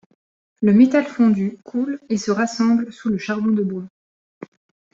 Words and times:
Le 0.63 0.73
métal 0.73 1.05
fondu 1.05 1.59
coule 1.63 1.99
et 2.09 2.17
se 2.17 2.31
rassemble 2.31 2.91
sous 2.91 3.09
le 3.09 3.19
charbon 3.19 3.51
de 3.51 3.61
bois. 3.61 3.87